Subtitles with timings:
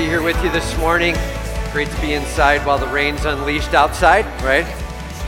[0.00, 1.14] be here with you this morning.
[1.72, 4.64] Great to be inside while the rain's unleashed outside, right?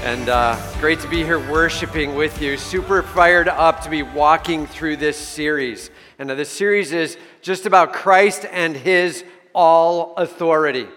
[0.02, 2.56] And uh, great to be here worshiping with you.
[2.56, 5.90] Super fired up to be walking through this series.
[6.18, 9.24] And uh, this series is just about Christ and his
[9.54, 10.88] all authority.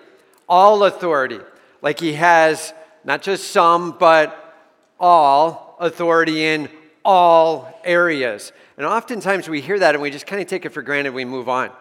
[0.48, 1.42] All authority.
[1.82, 4.56] Like he has not just some, but
[5.02, 6.70] all authority in
[7.04, 8.54] all areas.
[8.78, 11.26] And oftentimes we hear that and we just kind of take it for granted, we
[11.26, 11.72] move on.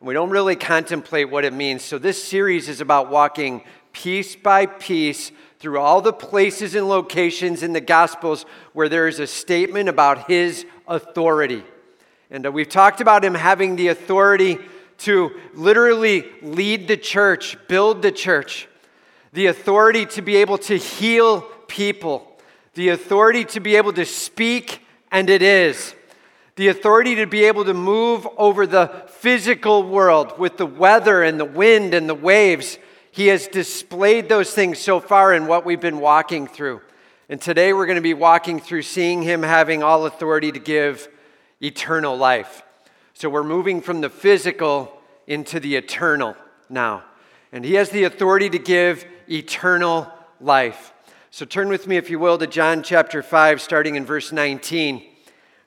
[0.00, 1.84] And we don't really contemplate what it means.
[1.84, 7.62] So this series is about walking piece by piece through all the places and locations
[7.62, 11.62] in the Gospels where there is a statement about his authority.
[12.30, 14.58] And uh, we've talked about him having the authority
[14.98, 18.68] to literally lead the church, build the church,
[19.34, 22.38] the authority to be able to heal people,
[22.72, 25.94] the authority to be able to speak, and it is
[26.60, 31.40] the authority to be able to move over the physical world with the weather and
[31.40, 32.76] the wind and the waves.
[33.10, 36.82] He has displayed those things so far in what we've been walking through.
[37.30, 41.08] And today we're going to be walking through seeing him having all authority to give
[41.62, 42.62] eternal life.
[43.14, 46.36] So we're moving from the physical into the eternal
[46.68, 47.04] now.
[47.52, 50.92] And he has the authority to give eternal life.
[51.30, 55.09] So turn with me, if you will, to John chapter 5, starting in verse 19.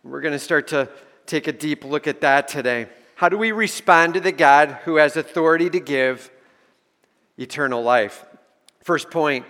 [0.03, 0.89] We're going to start to
[1.25, 2.87] take a deep look at that today.
[3.15, 6.29] How do we respond to the God who has authority to give
[7.37, 8.25] eternal life?
[8.81, 9.45] First point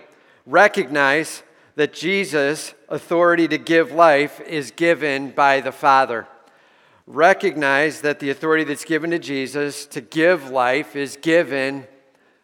[0.46, 1.42] recognize
[1.74, 6.28] that Jesus' authority to give life is given by the Father.
[7.08, 11.88] Recognize that the authority that's given to Jesus to give life is given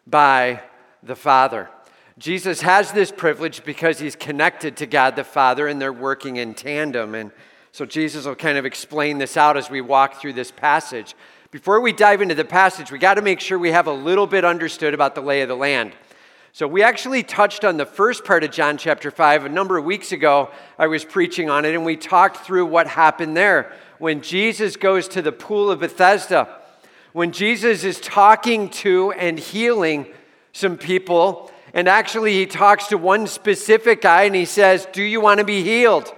[0.05, 0.61] by
[1.05, 1.71] the Father.
[2.19, 6.55] Jesus has this privilege because he's connected to God the Father and they're working in
[6.55, 7.15] tandem.
[7.15, 7.31] And
[7.73, 11.15] so Jesus will kind of explain this out as we walk through this passage.
[11.51, 14.27] Before we dive into the passage, we got to make sure we have a little
[14.27, 15.93] bit understood about the lay of the land.
[16.53, 19.85] So we actually touched on the first part of John chapter 5 a number of
[19.85, 20.51] weeks ago.
[20.79, 25.07] I was preaching on it and we talked through what happened there when Jesus goes
[25.09, 26.49] to the pool of Bethesda.
[27.13, 30.07] When Jesus is talking to and healing
[30.53, 35.21] some people, and actually he talks to one specific guy and he says, "Do you
[35.21, 36.13] want to be healed?"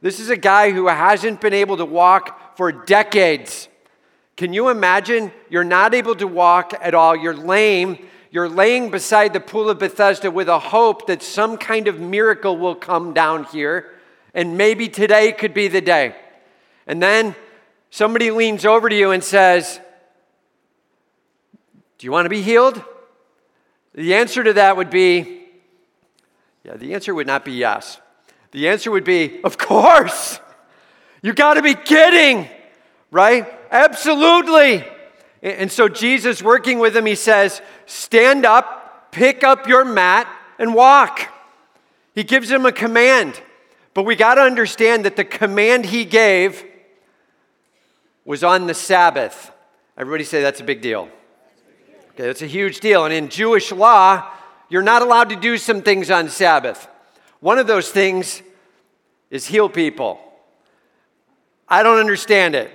[0.00, 3.68] This is a guy who hasn't been able to walk for decades.
[4.36, 5.32] Can you imagine?
[5.50, 7.16] You're not able to walk at all.
[7.16, 8.06] You're lame.
[8.30, 12.56] You're laying beside the pool of Bethesda with a hope that some kind of miracle
[12.56, 13.90] will come down here.
[14.34, 16.14] And maybe today could be the day.
[16.86, 17.34] And then
[17.90, 19.80] somebody leans over to you and says,
[21.98, 22.82] Do you want to be healed?
[23.94, 25.46] The answer to that would be,
[26.62, 28.00] yeah, the answer would not be yes.
[28.52, 30.40] The answer would be, Of course.
[31.22, 32.48] You got to be kidding,
[33.10, 33.46] right?
[33.70, 34.84] Absolutely.
[35.42, 40.28] And so Jesus, working with him, he says, Stand up, pick up your mat,
[40.58, 41.28] and walk.
[42.14, 43.40] He gives him a command.
[43.94, 46.64] But we got to understand that the command he gave
[48.24, 49.50] was on the Sabbath.
[49.96, 51.08] Everybody say that's a big deal.
[52.10, 53.04] Okay, that's a huge deal.
[53.04, 54.30] And in Jewish law,
[54.68, 56.88] you're not allowed to do some things on Sabbath.
[57.40, 58.42] One of those things
[59.30, 60.20] is heal people.
[61.68, 62.70] I don't understand it.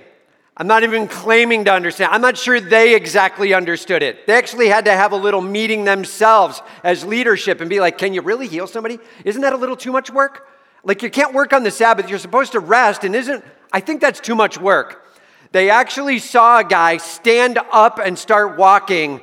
[0.56, 2.12] I'm not even claiming to understand.
[2.12, 4.26] I'm not sure they exactly understood it.
[4.26, 8.14] They actually had to have a little meeting themselves as leadership and be like, Can
[8.14, 8.98] you really heal somebody?
[9.24, 10.46] Isn't that a little too much work?
[10.84, 12.08] Like, you can't work on the Sabbath.
[12.08, 13.42] You're supposed to rest, and isn't,
[13.72, 15.08] I think that's too much work.
[15.50, 19.22] They actually saw a guy stand up and start walking,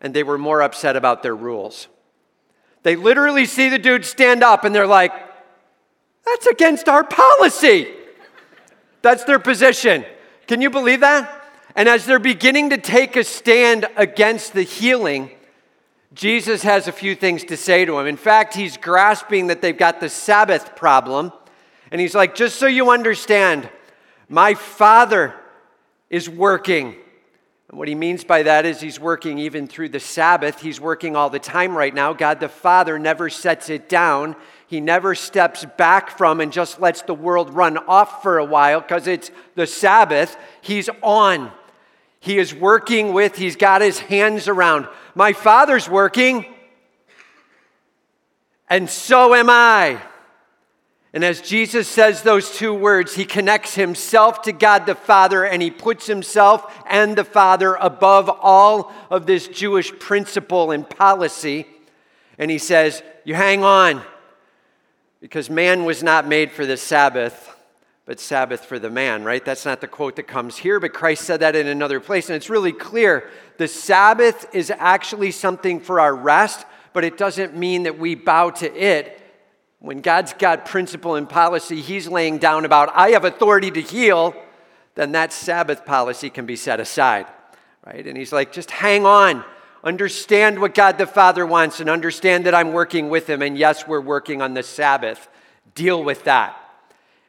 [0.00, 1.88] and they were more upset about their rules.
[2.88, 5.12] They literally see the dude stand up and they're like,
[6.24, 7.86] that's against our policy.
[9.02, 10.06] That's their position.
[10.46, 11.50] Can you believe that?
[11.76, 15.32] And as they're beginning to take a stand against the healing,
[16.14, 18.06] Jesus has a few things to say to him.
[18.06, 21.30] In fact, he's grasping that they've got the Sabbath problem.
[21.90, 23.68] And he's like, just so you understand,
[24.30, 25.34] my Father
[26.08, 26.96] is working
[27.70, 30.60] what he means by that is he's working even through the Sabbath.
[30.60, 32.14] He's working all the time right now.
[32.14, 34.36] God the Father never sets it down.
[34.66, 38.80] He never steps back from and just lets the world run off for a while
[38.80, 40.36] because it's the Sabbath.
[40.62, 41.52] He's on.
[42.20, 44.88] He is working with, he's got his hands around.
[45.14, 46.46] My Father's working,
[48.68, 50.00] and so am I.
[51.14, 55.62] And as Jesus says those two words, he connects himself to God the Father and
[55.62, 61.66] he puts himself and the Father above all of this Jewish principle and policy.
[62.38, 64.02] And he says, You hang on,
[65.20, 67.56] because man was not made for the Sabbath,
[68.04, 69.44] but Sabbath for the man, right?
[69.44, 72.28] That's not the quote that comes here, but Christ said that in another place.
[72.28, 77.56] And it's really clear the Sabbath is actually something for our rest, but it doesn't
[77.56, 79.17] mean that we bow to it.
[79.80, 84.34] When God's got principle and policy, He's laying down about, I have authority to heal,
[84.94, 87.26] then that Sabbath policy can be set aside,
[87.86, 88.04] right?
[88.06, 89.44] And He's like, just hang on.
[89.84, 93.42] Understand what God the Father wants and understand that I'm working with Him.
[93.42, 95.28] And yes, we're working on the Sabbath.
[95.74, 96.56] Deal with that.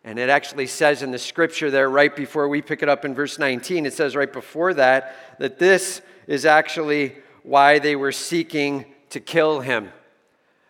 [0.04, 3.14] And it actually says in the scripture there, right before we pick it up in
[3.14, 8.86] verse 19, it says right before that, that this is actually why they were seeking
[9.12, 9.92] to kill him.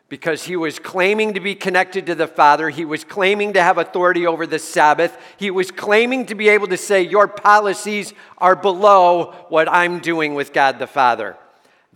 [0.09, 2.69] Because he was claiming to be connected to the Father.
[2.69, 5.15] He was claiming to have authority over the Sabbath.
[5.37, 10.33] He was claiming to be able to say, Your policies are below what I'm doing
[10.33, 11.37] with God the Father.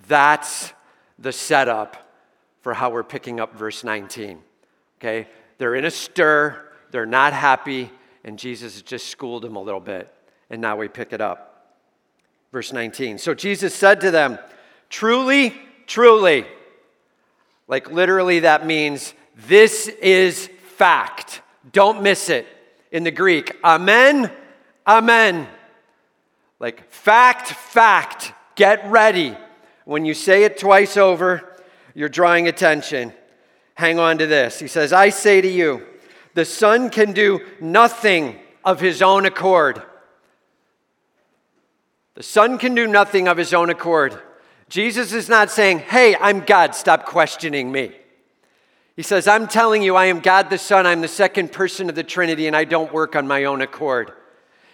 [0.07, 0.73] That's
[1.17, 1.97] the setup
[2.61, 4.39] for how we're picking up verse 19.
[4.99, 5.27] Okay?
[5.57, 6.69] They're in a stir.
[6.91, 7.91] They're not happy,
[8.23, 10.13] and Jesus just schooled them a little bit.
[10.49, 11.77] And now we pick it up.
[12.51, 13.17] Verse 19.
[13.17, 14.37] So Jesus said to them,
[14.89, 15.55] Truly,
[15.87, 16.45] truly.
[17.67, 21.41] Like literally, that means this is fact.
[21.71, 22.47] Don't miss it.
[22.91, 24.31] In the Greek, amen,
[24.85, 25.47] amen.
[26.59, 28.33] Like fact, fact.
[28.55, 29.35] Get ready.
[29.85, 31.57] When you say it twice over,
[31.95, 33.13] you're drawing attention.
[33.73, 34.59] Hang on to this.
[34.59, 35.85] He says, I say to you,
[36.35, 39.81] the Son can do nothing of his own accord.
[42.15, 44.19] The Son can do nothing of his own accord.
[44.73, 47.91] Jesus is not saying, Hey, I'm God, stop questioning me.
[48.95, 51.95] He says, I'm telling you, I am God the Son, I'm the second person of
[51.95, 54.13] the Trinity, and I don't work on my own accord.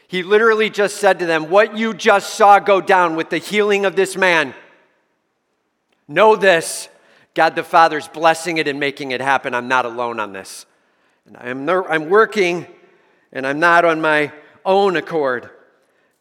[0.08, 3.86] He literally just said to them, What you just saw go down with the healing
[3.86, 4.54] of this man,
[6.08, 6.88] know this
[7.34, 9.54] God the Father's blessing it and making it happen.
[9.54, 10.66] I'm not alone on this.
[11.26, 12.68] And I'm, I'm working
[13.34, 14.32] and I'm not on my
[14.64, 15.50] own accord.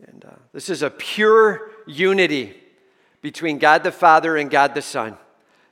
[0.05, 2.58] And uh, this is a pure unity
[3.21, 5.17] between God the Father and God the Son.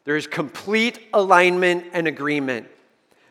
[0.05, 2.69] There is complete alignment and agreement.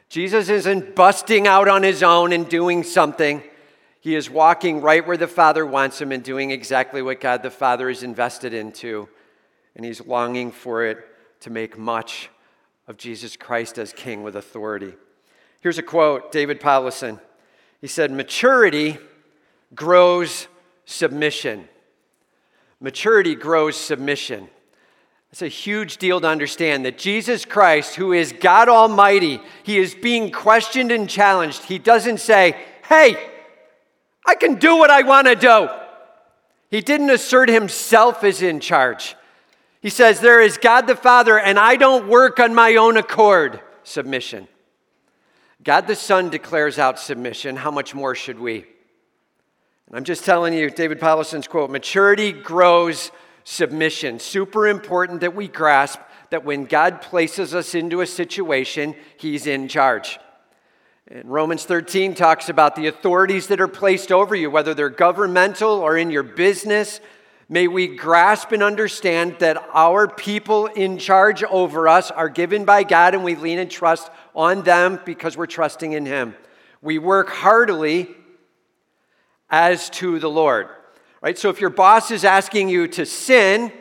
[0.10, 3.42] Jesus isn't busting out on his own and doing something.
[4.02, 7.50] He is walking right where the Father wants him and doing exactly what God the
[7.50, 9.10] Father is invested into.
[9.76, 11.00] And he's longing for it
[11.42, 12.30] to make much
[12.88, 14.94] of Jesus Christ as King with authority.
[15.62, 17.20] Here's a quote David Powlison.
[17.82, 18.98] He said, Maturity
[19.74, 20.48] grows
[20.86, 21.68] submission.
[22.80, 24.50] Maturity grows submission.
[25.32, 29.94] It's a huge deal to understand that Jesus Christ, who is God Almighty, he is
[29.94, 31.64] being questioned and challenged.
[31.64, 32.56] He doesn't say,
[32.88, 33.18] Hey,
[34.26, 35.68] I can do what I want to do.
[36.70, 39.16] He didn't assert himself as in charge.
[39.82, 43.60] He says, There is God the Father, and I don't work on my own accord.
[43.84, 44.48] Submission.
[45.64, 47.56] God the Son declares out submission.
[47.56, 48.66] How much more should we?
[49.88, 53.12] And I'm just telling you, David Powlison's quote maturity grows
[53.44, 54.20] submission.
[54.20, 56.00] Super important that we grasp
[56.32, 60.20] that when God places us into a situation, He's in charge.
[61.08, 65.70] And Romans 13 talks about the authorities that are placed over you, whether they're governmental
[65.70, 67.00] or in your business.
[67.48, 72.82] May we grasp and understand that our people in charge over us are given by
[72.82, 76.34] God and we lean and trust on them because we're trusting in Him.
[76.82, 78.10] We work heartily
[79.50, 80.68] as to the Lord.
[81.22, 81.38] Right?
[81.38, 83.72] So if your boss is asking you to sin,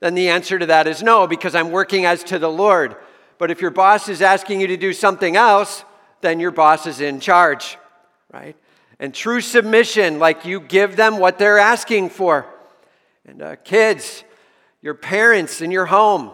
[0.00, 2.96] then the answer to that is no, because I'm working as to the Lord.
[3.38, 5.84] But if your boss is asking you to do something else,
[6.20, 7.78] then your boss is in charge,
[8.32, 8.56] right?
[8.98, 12.46] And true submission, like you give them what they're asking for.
[13.26, 14.24] And uh, kids,
[14.82, 16.32] your parents in your home,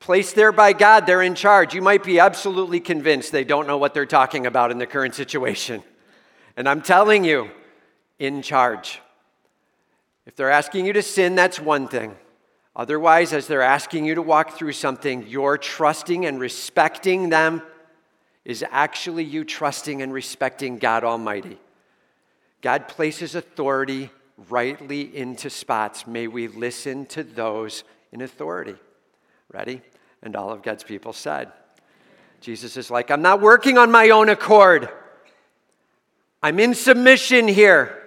[0.00, 1.74] Placed there by God, they're in charge.
[1.74, 5.14] You might be absolutely convinced they don't know what they're talking about in the current
[5.14, 5.82] situation.
[6.56, 7.50] And I'm telling you,
[8.20, 9.00] in charge.
[10.26, 12.14] If they're asking you to sin, that's one thing.
[12.76, 17.62] Otherwise, as they're asking you to walk through something, you're trusting and respecting them
[18.44, 21.58] is actually you trusting and respecting God Almighty.
[22.62, 24.10] God places authority
[24.48, 26.06] rightly into spots.
[26.06, 28.76] May we listen to those in authority.
[29.52, 29.82] Ready?
[30.22, 31.50] And all of God's people said,
[32.40, 34.88] Jesus is like, I'm not working on my own accord.
[36.42, 37.99] I'm in submission here.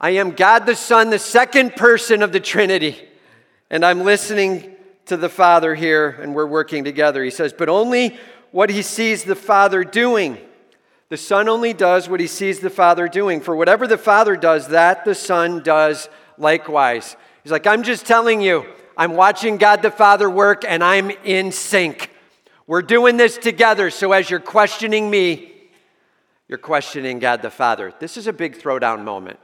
[0.00, 2.96] I am God the Son, the second person of the Trinity.
[3.70, 4.76] And I'm listening
[5.06, 7.24] to the Father here, and we're working together.
[7.24, 8.16] He says, but only
[8.52, 10.38] what he sees the Father doing.
[11.08, 13.40] The Son only does what he sees the Father doing.
[13.40, 17.16] For whatever the Father does, that the Son does likewise.
[17.42, 21.50] He's like, I'm just telling you, I'm watching God the Father work and I'm in
[21.52, 22.10] sync.
[22.66, 23.90] We're doing this together.
[23.90, 25.52] So as you're questioning me,
[26.46, 27.94] you're questioning God the Father.
[28.00, 29.38] This is a big throwdown moment.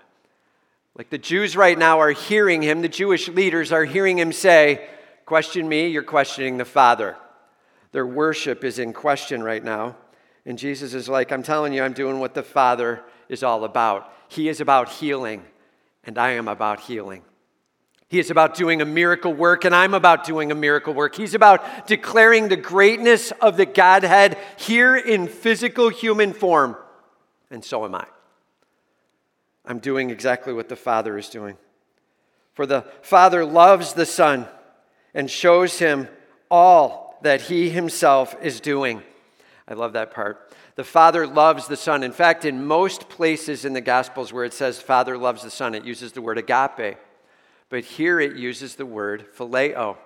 [0.96, 4.88] Like the Jews right now are hearing him, the Jewish leaders are hearing him say,
[5.26, 7.16] Question me, you're questioning the Father.
[7.92, 9.96] Their worship is in question right now.
[10.44, 14.12] And Jesus is like, I'm telling you, I'm doing what the Father is all about.
[14.28, 15.42] He is about healing,
[16.04, 17.22] and I am about healing.
[18.08, 21.16] He is about doing a miracle work, and I'm about doing a miracle work.
[21.16, 26.76] He's about declaring the greatness of the Godhead here in physical human form,
[27.50, 28.06] and so am I.
[29.64, 31.56] I'm doing exactly what the Father is doing.
[32.52, 34.46] For the Father loves the Son
[35.14, 36.08] and shows him
[36.50, 39.02] all that he himself is doing.
[39.66, 40.52] I love that part.
[40.76, 42.02] The Father loves the Son.
[42.02, 45.74] In fact, in most places in the Gospels where it says Father loves the Son,
[45.74, 46.98] it uses the word agape.
[47.70, 49.96] But here it uses the word phileo.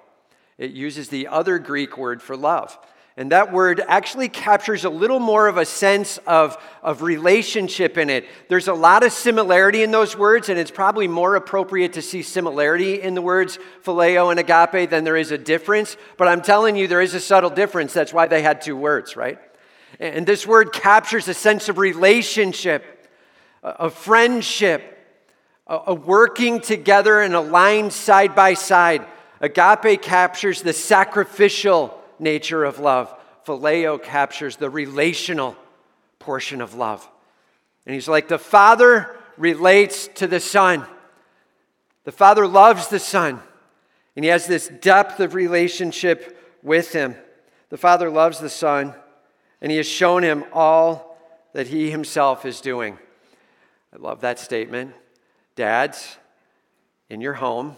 [0.59, 2.79] It uses the other Greek word for love.
[3.19, 8.11] And that word actually captures a little more of a sense of, of relationship in
[8.11, 8.25] it.
[8.49, 12.23] There's a lot of similarity in those words, and it's probably more appropriate to see
[12.23, 15.97] similarity in the words phileo and agape than there is a difference.
[16.17, 17.93] But I'm telling you, there is a subtle difference.
[17.93, 19.41] That's why they had two words, right?
[19.99, 23.11] And this word captures a sense of relationship,
[23.65, 24.97] of friendship,
[25.67, 29.05] a working together and aligned side by side.
[29.41, 33.15] Agape captures the sacrificial nature of love.
[33.47, 35.57] Phileo captures the relational
[36.19, 37.09] portion of love.
[37.87, 40.85] And he's like, the Father relates to the Son.
[42.05, 43.41] The Father loves the Son,
[44.17, 47.15] and he has this depth of relationship with him.
[47.71, 48.95] The Father loves the Son,
[49.61, 51.19] and he has shown him all
[51.53, 52.99] that he himself is doing.
[53.93, 54.95] I love that statement.
[55.57, 56.17] Dads,
[57.09, 57.77] in your home,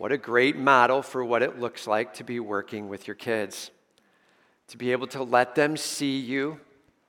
[0.00, 3.70] what a great model for what it looks like to be working with your kids.
[4.68, 6.58] To be able to let them see you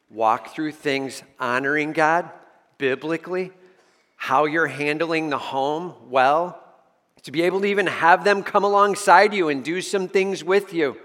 [0.09, 2.29] walk through things honoring God
[2.77, 3.53] biblically,
[4.17, 6.61] how you're handling the home well,
[7.23, 10.73] to be able to even have them come alongside you and do some things with
[10.73, 10.97] you.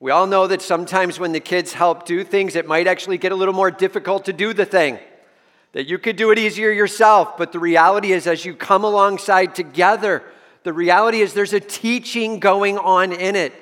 [0.00, 3.30] We all know that sometimes when the kids help do things, it might actually get
[3.30, 4.98] a little more difficult to do the thing.
[5.74, 9.54] That you could do it easier yourself, but the reality is, as you come alongside
[9.54, 10.24] together,
[10.66, 13.52] the reality is there's a teaching going on in it.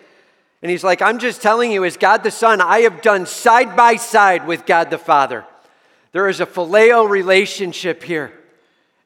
[0.63, 3.77] And he's like, I'm just telling you, as God the Son, I have done side
[3.77, 5.45] by side with God the Father.
[6.13, 8.33] There is a phileo relationship here,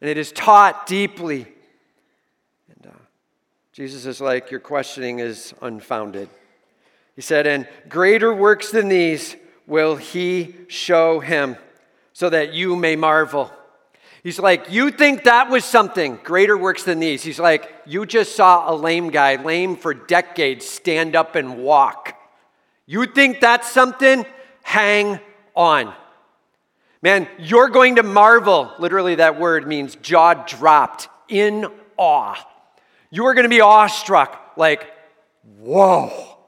[0.00, 1.49] and it is taught deeply.
[2.69, 2.99] And uh,
[3.73, 6.28] Jesus is like, Your questioning is unfounded.
[7.17, 9.35] He said, And greater works than these
[9.67, 11.57] will he show him,
[12.12, 13.50] so that you may marvel.
[14.22, 17.22] He's like, You think that was something greater works than these?
[17.22, 22.14] He's like, You just saw a lame guy, lame for decades, stand up and walk.
[22.87, 24.25] You think that's something?
[24.62, 25.20] Hang
[25.54, 25.94] on.
[27.00, 28.72] Man, you're going to marvel.
[28.78, 32.37] Literally, that word means jaw dropped, in awe.
[33.10, 34.90] You are going to be awestruck, like,
[35.60, 36.38] whoa,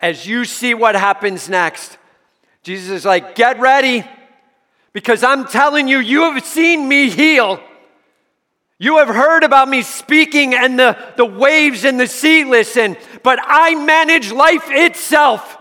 [0.00, 1.98] as you see what happens next.
[2.62, 4.04] Jesus is like, Get ready.
[4.94, 7.60] Because I'm telling you, you have seen me heal.
[8.78, 13.38] You have heard about me speaking and the, the waves and the sea listen, but
[13.42, 15.58] I manage life itself.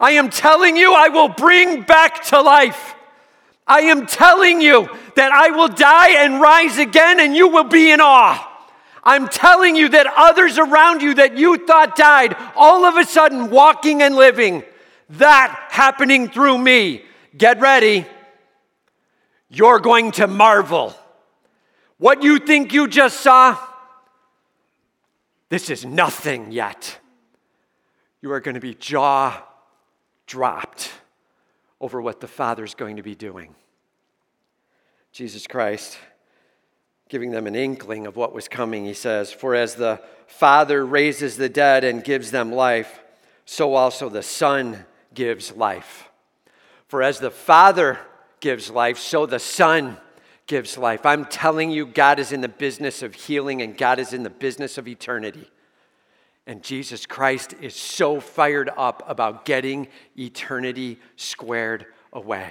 [0.00, 2.94] I am telling you, I will bring back to life.
[3.66, 7.90] I am telling you that I will die and rise again, and you will be
[7.90, 8.52] in awe.
[9.02, 13.50] I'm telling you that others around you that you thought died, all of a sudden
[13.50, 14.62] walking and living,
[15.10, 17.02] that happening through me.
[17.36, 18.06] Get ready
[19.56, 20.94] you're going to marvel.
[21.98, 23.58] What you think you just saw,
[25.48, 26.98] this is nothing yet.
[28.20, 29.42] You are going to be jaw
[30.26, 30.92] dropped
[31.80, 33.54] over what the Father's going to be doing.
[35.12, 35.98] Jesus Christ,
[37.08, 41.36] giving them an inkling of what was coming, he says, For as the Father raises
[41.36, 43.00] the dead and gives them life,
[43.46, 44.84] so also the Son
[45.14, 46.10] gives life.
[46.88, 47.98] For as the Father
[48.40, 49.96] gives life, so the Son
[50.46, 51.04] gives life.
[51.04, 54.30] I'm telling you, God is in the business of healing and God is in the
[54.30, 55.50] business of eternity.
[56.46, 62.50] And Jesus Christ is so fired up about getting eternity squared away.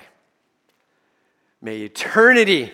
[1.62, 2.74] May eternity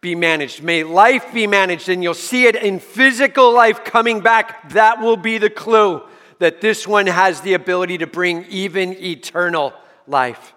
[0.00, 0.62] be managed.
[0.62, 1.90] May life be managed.
[1.90, 4.70] And you'll see it in physical life coming back.
[4.70, 6.02] That will be the clue
[6.38, 9.74] that this one has the ability to bring even eternal
[10.06, 10.54] life.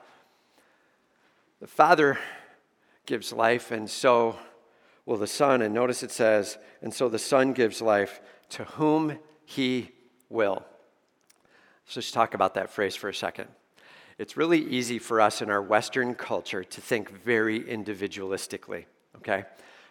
[1.62, 2.18] The Father
[3.06, 4.36] gives life, and so
[5.06, 5.62] will the Son.
[5.62, 9.92] And notice it says, and so the Son gives life to whom he
[10.28, 10.66] will.
[11.86, 13.48] Let's just talk about that phrase for a second.
[14.18, 18.86] It's really easy for us in our Western culture to think very individualistically,
[19.18, 19.44] okay?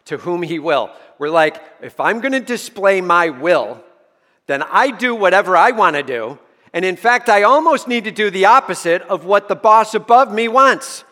[0.06, 0.90] To whom he will.
[1.20, 3.80] We're like, if I'm to display my will,
[4.48, 6.36] then I do whatever I want to do.
[6.72, 10.34] And in fact, I almost need to do the opposite of what the boss above
[10.34, 11.04] me wants.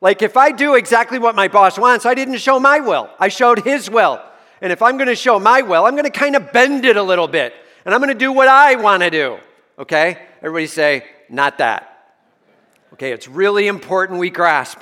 [0.00, 3.28] Like, if I do exactly what my boss wants, I didn't show my will, I
[3.28, 4.22] showed his will.
[4.62, 6.96] And if I'm going to show my will, I'm going to kind of bend it
[6.96, 7.54] a little bit.
[7.84, 9.38] And I'm going to do what I want to do.
[9.78, 10.18] Okay?
[10.42, 11.86] Everybody say, not that.
[12.92, 14.78] Okay, it's really important we grasp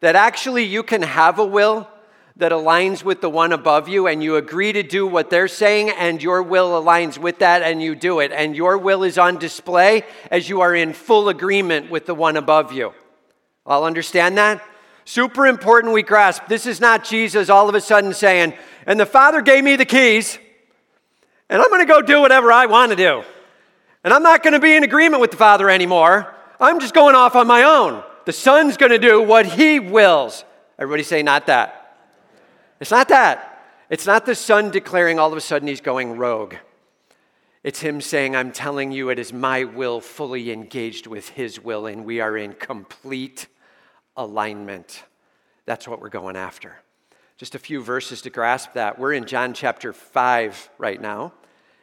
[0.00, 1.88] that actually you can have a will
[2.36, 5.90] that aligns with the one above you and you agree to do what they're saying
[5.90, 8.30] and your will aligns with that and you do it.
[8.30, 12.36] And your will is on display as you are in full agreement with the one
[12.36, 12.92] above you.
[13.66, 14.62] I'll understand that?
[15.04, 16.46] Super important we grasp.
[16.48, 18.54] This is not Jesus all of a sudden saying,
[18.86, 20.38] and the Father gave me the keys,
[21.48, 23.22] and I'm going to go do whatever I want to do.
[24.02, 26.32] And I'm not going to be in agreement with the Father anymore.
[26.60, 28.02] I'm just going off on my own.
[28.24, 30.44] The Son's going to do what He wills.
[30.78, 31.96] Everybody say, not that.
[32.80, 33.64] It's not that.
[33.88, 36.54] It's not the Son declaring all of a sudden He's going rogue.
[37.62, 41.86] It's Him saying, I'm telling you, it is my will fully engaged with His will,
[41.86, 43.46] and we are in complete
[44.16, 45.04] alignment.
[45.64, 46.76] That's what we're going after.
[47.36, 48.98] Just a few verses to grasp that.
[48.98, 51.32] We're in John chapter 5 right now.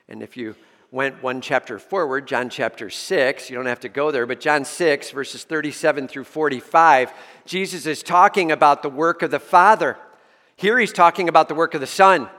[0.09, 0.55] And if you
[0.89, 4.63] went one chapter forward, John chapter 6, you don't have to go there, but John
[4.65, 7.11] 6, verses 37 through 45,
[7.45, 9.97] Jesus is talking about the work of the Father.
[10.55, 12.29] Here he's talking about the work of the Son,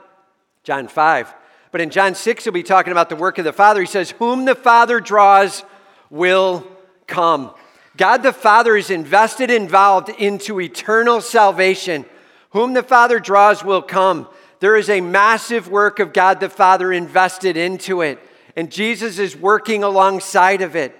[0.63, 1.33] John 5.
[1.71, 3.81] But in John 6, he'll be talking about the work of the Father.
[3.81, 5.63] He says, Whom the Father draws
[6.09, 6.65] will
[7.07, 7.53] come.
[7.97, 12.05] God the Father is invested, involved into eternal salvation.
[12.51, 14.27] Whom the Father draws will come.
[14.59, 18.19] There is a massive work of God the Father invested into it
[18.55, 20.95] and Jesus is working alongside of it.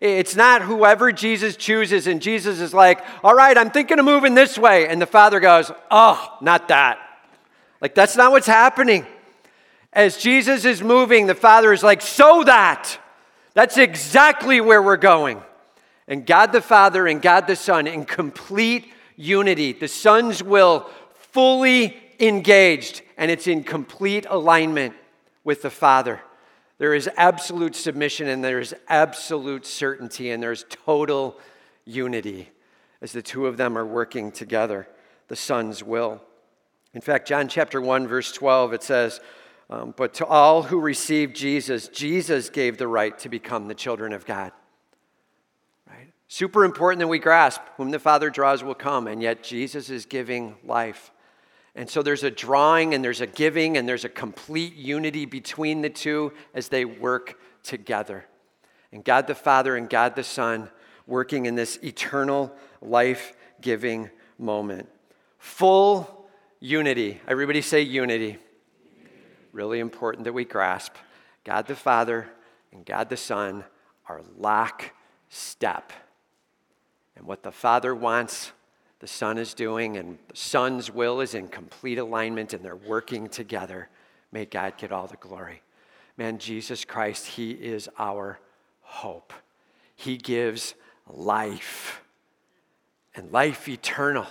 [0.00, 4.34] It's not whoever Jesus chooses, and Jesus is like, all right, I'm thinking of moving
[4.34, 4.88] this way.
[4.88, 6.98] And the Father goes, oh, not that.
[7.82, 9.04] Like, that's not what's happening.
[9.92, 12.98] As Jesus is moving, the Father is like, so that.
[13.52, 15.42] That's exactly where we're going.
[16.10, 19.72] And God the Father and God the Son in complete unity.
[19.72, 24.94] The Son's will fully engaged, and it's in complete alignment
[25.44, 26.20] with the Father.
[26.78, 31.38] There is absolute submission and there is absolute certainty and there's total
[31.84, 32.48] unity
[33.02, 34.88] as the two of them are working together,
[35.28, 36.20] the Son's will.
[36.92, 39.20] In fact, John chapter 1, verse 12, it says,
[39.68, 44.12] um, But to all who received Jesus, Jesus gave the right to become the children
[44.12, 44.52] of God.
[46.32, 50.06] Super important that we grasp whom the Father draws will come, and yet Jesus is
[50.06, 51.10] giving life.
[51.74, 55.80] And so there's a drawing and there's a giving and there's a complete unity between
[55.80, 58.26] the two as they work together.
[58.92, 60.70] And God the Father and God the Son
[61.04, 64.88] working in this eternal life giving moment.
[65.38, 66.28] Full
[66.60, 67.20] unity.
[67.26, 68.38] Everybody say unity.
[69.50, 70.94] Really important that we grasp.
[71.42, 72.28] God the Father
[72.70, 73.64] and God the Son
[74.06, 74.92] are lock
[75.28, 75.92] step.
[77.20, 78.52] And what the Father wants
[79.00, 83.28] the Son is doing, and the Son's will is in complete alignment, and they're working
[83.28, 83.90] together.
[84.32, 85.60] May God get all the glory.
[86.16, 88.40] Man, Jesus Christ, He is our
[88.80, 89.34] hope.
[89.94, 90.74] He gives
[91.06, 92.00] life
[93.14, 94.26] and life eternal.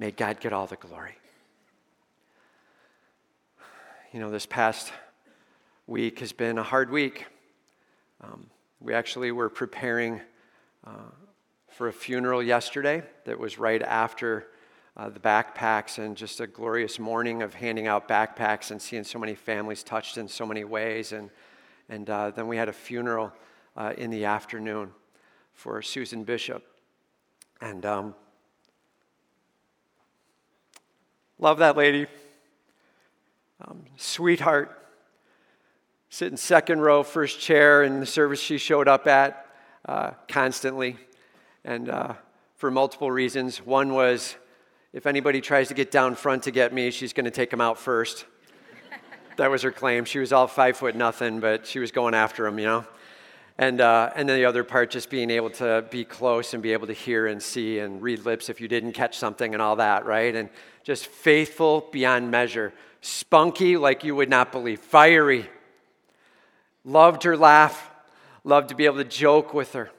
[0.00, 1.14] May God get all the glory.
[4.12, 4.92] You know, this past
[5.86, 7.26] week has been a hard week.
[8.20, 8.48] Um,
[8.80, 10.20] we actually were preparing.
[10.84, 11.10] Uh,
[11.78, 14.48] for a funeral yesterday that was right after
[14.96, 19.16] uh, the backpacks and just a glorious morning of handing out backpacks and seeing so
[19.16, 21.12] many families touched in so many ways.
[21.12, 21.30] And,
[21.88, 23.32] and uh, then we had a funeral
[23.76, 24.90] uh, in the afternoon
[25.54, 26.64] for Susan Bishop.
[27.60, 28.16] And um,
[31.38, 32.08] love that lady.
[33.64, 34.76] Um, sweetheart.
[36.10, 39.46] Sitting second row, first chair in the service she showed up at
[39.86, 40.96] uh, constantly
[41.64, 42.14] and uh,
[42.56, 43.58] for multiple reasons.
[43.58, 44.36] One was
[44.92, 47.60] if anybody tries to get down front to get me, she's going to take them
[47.60, 48.24] out first.
[49.36, 50.04] that was her claim.
[50.04, 52.84] She was all five foot nothing, but she was going after them, you know?
[53.58, 56.72] And, uh, and then the other part, just being able to be close and be
[56.72, 59.76] able to hear and see and read lips if you didn't catch something and all
[59.76, 60.34] that, right?
[60.34, 60.48] And
[60.84, 62.72] just faithful beyond measure.
[63.00, 64.80] Spunky like you would not believe.
[64.80, 65.50] Fiery.
[66.84, 67.90] Loved her laugh.
[68.44, 69.90] Loved to be able to joke with her.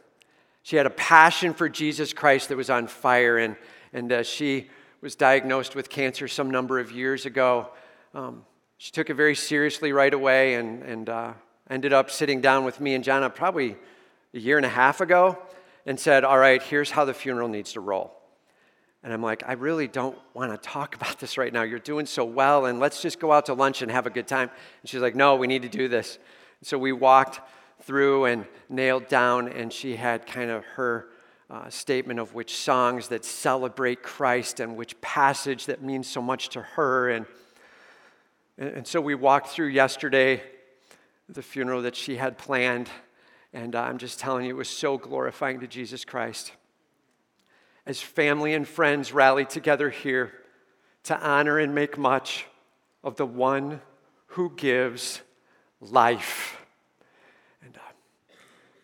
[0.70, 3.56] She had a passion for Jesus Christ that was on fire, and,
[3.92, 4.70] and uh, she
[5.02, 7.70] was diagnosed with cancer some number of years ago.
[8.14, 8.46] Um,
[8.78, 11.34] she took it very seriously right away and, and uh,
[11.72, 13.78] ended up sitting down with me and Jana probably
[14.36, 15.40] a year and a half ago
[15.88, 18.14] and said, All right, here's how the funeral needs to roll.
[19.02, 21.64] And I'm like, I really don't want to talk about this right now.
[21.64, 24.28] You're doing so well, and let's just go out to lunch and have a good
[24.28, 24.52] time.
[24.84, 26.20] And she's like, No, we need to do this.
[26.62, 27.42] so we walked
[27.82, 31.08] through and nailed down, and she had kind of her
[31.50, 36.50] uh, statement of which songs that celebrate Christ and which passage that means so much
[36.50, 37.10] to her.
[37.10, 37.26] And,
[38.58, 40.44] and so we walked through yesterday
[41.28, 42.90] the funeral that she had planned.
[43.54, 46.52] And uh, I'm just telling you, it was so glorifying to Jesus Christ.
[47.86, 50.32] As family and friends rallied together here
[51.04, 52.46] to honor and make much
[53.04, 53.82] of the one
[54.28, 55.22] who gives
[55.82, 56.59] life.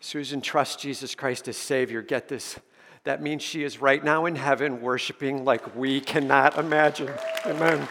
[0.06, 2.04] Susan trusts Jesus Christ as Savior.
[2.04, 2.60] Get this.
[3.06, 7.10] That means she is right now in heaven worshiping like we cannot imagine.
[7.44, 7.88] Amen.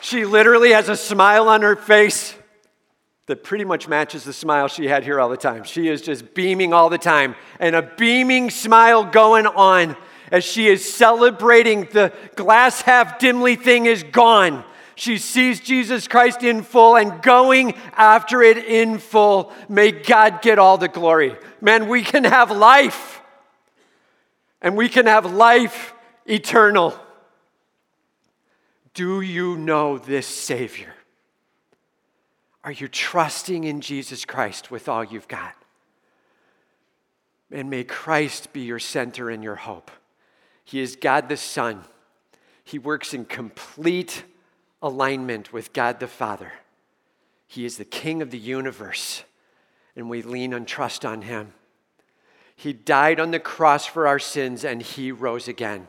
[0.00, 2.34] She literally has a smile on her face
[3.26, 5.62] that pretty much matches the smile she had here all the time.
[5.62, 9.96] She is just beaming all the time, and a beaming smile going on
[10.32, 14.64] as she is celebrating the glass half dimly thing is gone.
[14.96, 19.52] She sees Jesus Christ in full and going after it in full.
[19.68, 21.36] May God get all the glory.
[21.60, 23.20] Man, we can have life,
[24.62, 25.94] and we can have life
[26.26, 26.98] eternal.
[28.94, 30.94] Do you know this Savior?
[32.62, 35.54] Are you trusting in Jesus Christ with all you've got?
[37.50, 39.90] And may Christ be your center and your hope.
[40.64, 41.84] He is God the Son.
[42.64, 44.24] He works in complete
[44.84, 46.52] alignment with God the Father.
[47.46, 49.24] He is the King of the universe,
[49.96, 51.54] and we lean and trust on Him.
[52.54, 55.88] He died on the cross for our sins, and He rose again.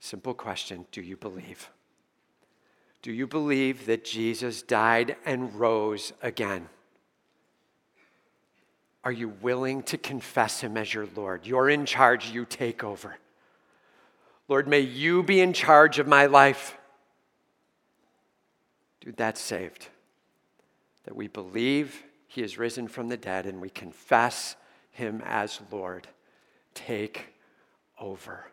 [0.00, 1.70] Simple question Do you believe?
[3.02, 6.68] Do you believe that Jesus died and rose again?
[9.04, 11.44] Are you willing to confess him as your Lord?
[11.44, 13.16] You're in charge, you take over.
[14.46, 16.78] Lord, may you be in charge of my life.
[19.02, 19.88] Dude, that's saved.
[21.04, 24.54] That we believe he is risen from the dead and we confess
[24.92, 26.06] him as Lord.
[26.74, 27.34] Take
[28.00, 28.46] over.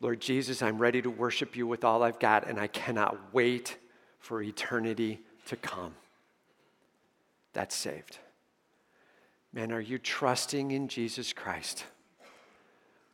[0.00, 3.78] Lord Jesus, I'm ready to worship you with all I've got, and I cannot wait
[4.18, 5.94] for eternity to come.
[7.52, 8.18] That's saved.
[9.52, 11.84] Man, are you trusting in Jesus Christ,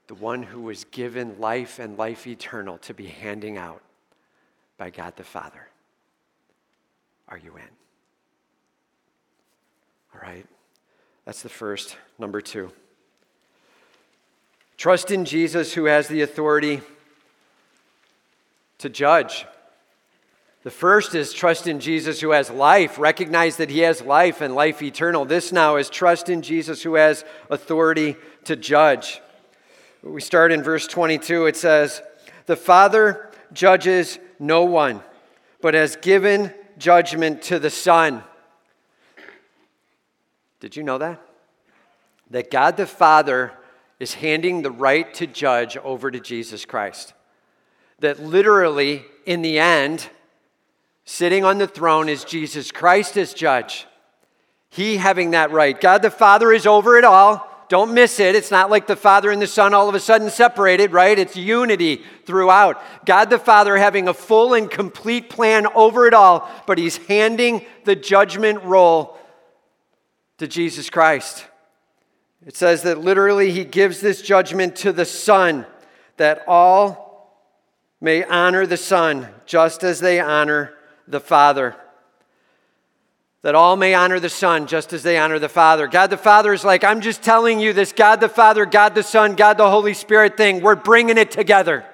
[0.07, 3.83] the one who was given life and life eternal to be handing out
[4.79, 5.69] by God the Father?
[7.33, 7.63] Are you in?
[10.15, 10.45] All right,
[11.25, 11.97] that's the first.
[12.19, 12.71] Number two.
[14.77, 16.83] Trust in Jesus who has the authority
[18.77, 19.47] to judge.
[20.63, 22.99] The first is trust in Jesus who has life.
[22.99, 25.25] Recognize that he has life and life eternal.
[25.25, 29.23] This now is trust in Jesus who has authority to judge.
[30.03, 31.47] We start in verse 22.
[31.47, 32.03] It says,
[32.45, 35.01] The Father judges no one,
[35.63, 38.23] but has given judgment to the Son.
[40.61, 41.21] Did you know that?
[42.31, 43.53] That God the Father
[43.99, 47.15] is handing the right to judge over to Jesus Christ.
[48.01, 50.09] That literally, in the end,
[51.05, 53.87] sitting on the throne is Jesus Christ as judge.
[54.71, 55.79] He having that right.
[55.79, 57.52] God the Father is over it all.
[57.73, 58.35] Don't miss it.
[58.35, 61.19] It's not like the Father and the Son all of a sudden separated, right?
[61.19, 62.83] It's unity throughout.
[63.07, 67.65] God the Father having a full and complete plan over it all, but He's handing
[67.85, 69.17] the judgment role
[70.37, 71.47] to Jesus Christ.
[72.45, 75.65] It says that literally he gives this judgment to the Son,
[76.19, 77.49] that all
[78.03, 80.75] may honor the Son just as they honor
[81.09, 81.75] the Father.
[83.43, 85.89] That all may honor the Son just as they honor the Father.
[85.89, 89.03] God the Father is like, I'm just telling you this God the Father, God the
[89.03, 90.63] Son, God the Holy Spirit thing.
[90.63, 91.85] We're bringing it together.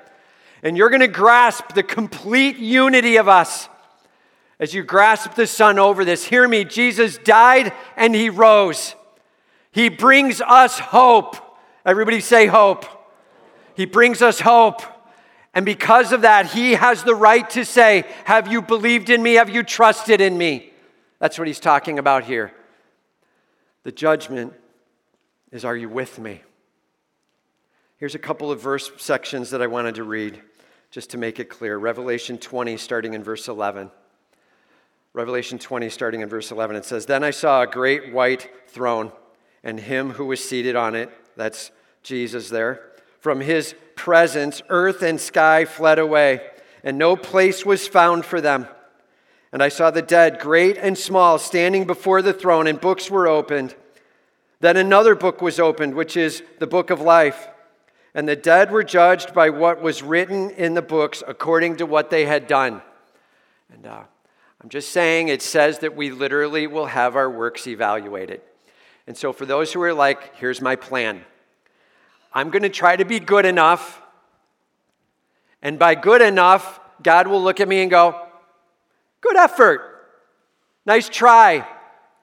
[0.62, 3.68] And you're going to grasp the complete unity of us
[4.60, 6.24] as you grasp the Son over this.
[6.24, 8.94] Hear me, Jesus died and he rose.
[9.70, 11.36] He brings us hope.
[11.86, 12.84] Everybody say hope.
[13.74, 14.82] He brings us hope.
[15.54, 19.34] And because of that, he has the right to say, Have you believed in me?
[19.34, 20.72] Have you trusted in me?
[21.18, 22.52] That's what he's talking about here.
[23.82, 24.52] The judgment
[25.50, 26.42] is, Are you with me?
[27.96, 30.40] Here's a couple of verse sections that I wanted to read
[30.90, 31.76] just to make it clear.
[31.76, 33.90] Revelation 20, starting in verse 11.
[35.12, 39.10] Revelation 20, starting in verse 11, it says, Then I saw a great white throne
[39.64, 41.10] and him who was seated on it.
[41.36, 42.92] That's Jesus there.
[43.18, 46.40] From his presence, earth and sky fled away,
[46.84, 48.68] and no place was found for them.
[49.52, 53.26] And I saw the dead, great and small, standing before the throne, and books were
[53.26, 53.74] opened.
[54.60, 57.48] Then another book was opened, which is the book of life.
[58.14, 62.10] And the dead were judged by what was written in the books according to what
[62.10, 62.82] they had done.
[63.72, 64.02] And uh,
[64.60, 68.40] I'm just saying, it says that we literally will have our works evaluated.
[69.06, 71.24] And so, for those who are like, here's my plan
[72.32, 74.02] I'm going to try to be good enough.
[75.62, 78.27] And by good enough, God will look at me and go,
[79.20, 79.80] Good effort.
[80.86, 81.66] Nice try.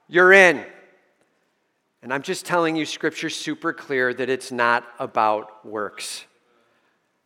[0.08, 0.64] You're in.
[2.02, 6.24] And I'm just telling you, Scripture's super clear that it's not about works.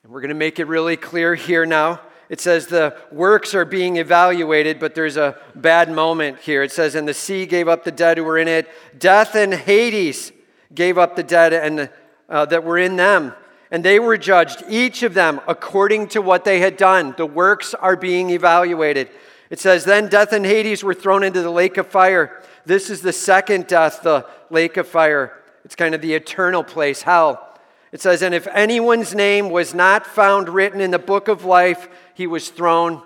[0.02, 2.00] And we're going to make it really clear here now.
[2.30, 6.62] It says the works are being evaluated, but there's a bad moment here.
[6.62, 8.68] It says, And the sea gave up the dead who were in it.
[8.98, 10.32] Death and Hades
[10.72, 11.90] gave up the dead and,
[12.28, 13.34] uh, that were in them.
[13.72, 17.14] And they were judged, each of them, according to what they had done.
[17.16, 19.10] The works are being evaluated.
[19.50, 22.40] It says, Then death and Hades were thrown into the lake of fire.
[22.64, 25.36] This is the second death, the lake of fire.
[25.64, 27.46] It's kind of the eternal place, hell.
[27.92, 31.88] It says, And if anyone's name was not found written in the book of life,
[32.14, 33.02] he was thrown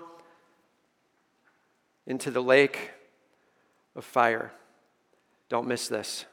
[2.05, 2.91] into the lake
[3.95, 4.51] of fire.
[5.49, 6.25] Don't miss this.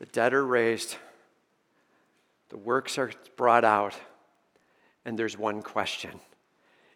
[0.00, 0.96] The dead are raised,
[2.48, 3.94] the works are brought out,
[5.04, 6.20] and there's one question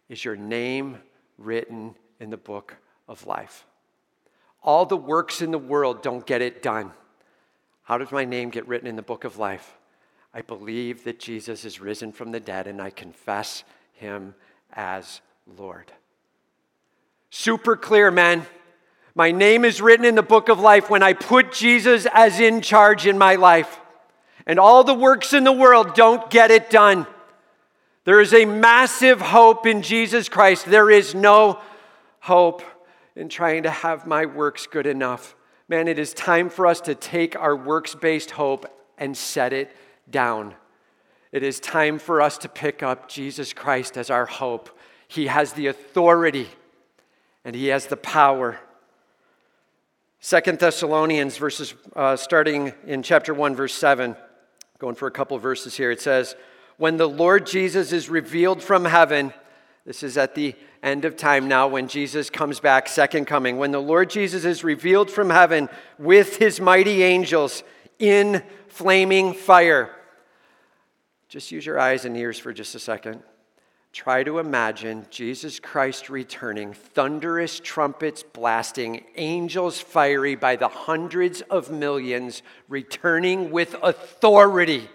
[0.08, 0.98] Is your name
[1.38, 2.76] written in the book
[3.08, 3.64] of life.
[4.62, 6.92] All the works in the world don't get it done.
[7.84, 9.78] How does my name get written in the book of life?
[10.34, 14.34] I believe that Jesus is risen from the dead and I confess him
[14.72, 15.20] as
[15.56, 15.90] Lord.
[17.30, 18.46] Super clear, man.
[19.14, 22.60] My name is written in the book of life when I put Jesus as in
[22.60, 23.80] charge in my life.
[24.46, 27.06] And all the works in the world don't get it done.
[28.08, 30.64] There is a massive hope in Jesus Christ.
[30.64, 31.60] There is no
[32.20, 32.62] hope
[33.14, 35.36] in trying to have my works good enough.
[35.68, 38.64] Man, it is time for us to take our works based hope
[38.96, 39.76] and set it
[40.08, 40.54] down.
[41.32, 44.70] It is time for us to pick up Jesus Christ as our hope.
[45.06, 46.48] He has the authority
[47.44, 48.58] and he has the power.
[50.20, 54.16] Second Thessalonians verses uh, starting in chapter 1 verse 7
[54.78, 56.36] going for a couple of verses here it says
[56.78, 59.34] when the Lord Jesus is revealed from heaven,
[59.84, 63.58] this is at the end of time now when Jesus comes back, second coming.
[63.58, 67.64] When the Lord Jesus is revealed from heaven with his mighty angels
[67.98, 69.90] in flaming fire.
[71.28, 73.22] Just use your eyes and ears for just a second.
[73.92, 81.72] Try to imagine Jesus Christ returning, thunderous trumpets blasting, angels fiery by the hundreds of
[81.72, 84.88] millions, returning with authority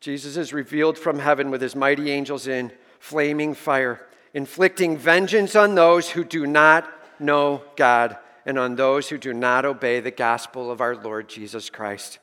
[0.00, 5.74] Jesus is revealed from heaven with his mighty angels in flaming fire, inflicting vengeance on
[5.74, 10.70] those who do not know God and on those who do not obey the gospel
[10.70, 12.18] of our Lord Jesus Christ.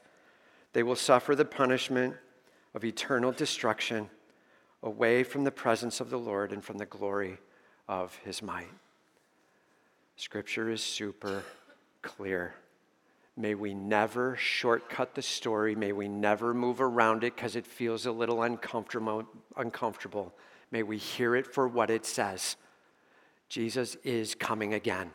[0.74, 2.16] They will suffer the punishment
[2.74, 4.10] of eternal destruction
[4.82, 7.38] away from the presence of the Lord and from the glory
[7.88, 8.68] of his might.
[10.16, 11.44] Scripture is super
[12.02, 12.56] clear.
[13.40, 15.76] May we never shortcut the story.
[15.76, 20.34] May we never move around it because it feels a little uncomfortable, uncomfortable.
[20.72, 22.56] May we hear it for what it says.
[23.48, 25.12] Jesus is coming again.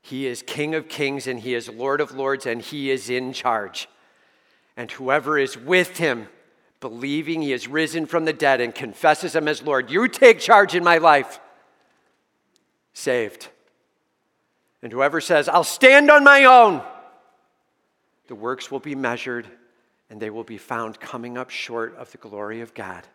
[0.00, 3.32] He is King of kings and He is Lord of lords and He is in
[3.32, 3.88] charge.
[4.76, 6.28] And whoever is with Him,
[6.78, 10.76] believing He is risen from the dead and confesses Him as Lord, you take charge
[10.76, 11.40] in my life,
[12.94, 13.48] saved.
[14.82, 16.82] And whoever says, I'll stand on my own,
[18.28, 19.46] the works will be measured
[20.08, 23.06] and they will be found coming up short of the glory of God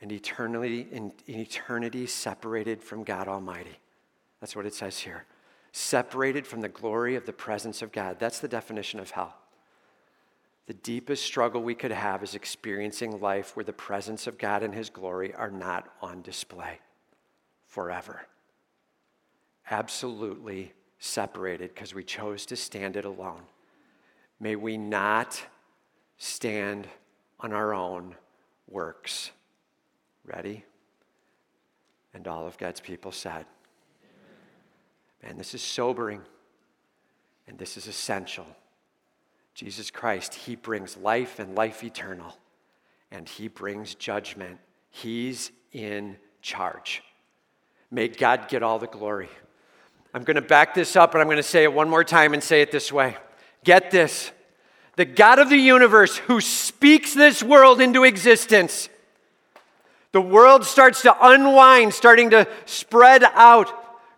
[0.00, 3.78] and eternity in, in eternity separated from God Almighty.
[4.40, 5.24] That's what it says here.
[5.72, 8.18] Separated from the glory of the presence of God.
[8.18, 9.34] That's the definition of hell.
[10.66, 14.74] The deepest struggle we could have is experiencing life where the presence of God and
[14.74, 16.80] His glory are not on display
[17.66, 18.26] forever
[19.70, 23.42] absolutely separated because we chose to stand it alone.
[24.40, 25.42] May we not
[26.18, 26.88] stand
[27.40, 28.14] on our own
[28.68, 29.30] works.
[30.24, 30.64] Ready?
[32.14, 33.46] And all of God's people said,
[35.22, 36.22] Man, this is sobering
[37.46, 38.46] and this is essential.
[39.54, 42.36] Jesus Christ, He brings life and life eternal,
[43.10, 44.58] and He brings judgment.
[44.90, 47.02] He's in charge.
[47.90, 49.30] May God get all the glory.
[50.16, 52.32] I'm going to back this up and I'm going to say it one more time
[52.32, 53.18] and say it this way.
[53.64, 54.32] Get this.
[54.94, 58.88] The God of the universe who speaks this world into existence
[60.12, 63.70] The world starts to unwind, starting to spread out,